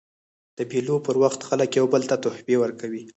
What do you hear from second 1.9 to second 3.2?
بل ته تحفې ورکوي.